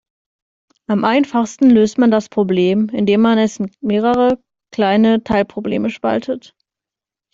Am 0.87 1.03
einfachsten 1.05 1.69
löst 1.69 1.99
man 1.99 2.09
das 2.09 2.27
Problem, 2.27 2.89
indem 2.89 3.21
man 3.21 3.37
es 3.37 3.57
in 3.59 3.69
mehrere 3.81 4.41
kleine 4.73 5.23
Teilprobleme 5.23 5.91
spaltet. 5.91 6.55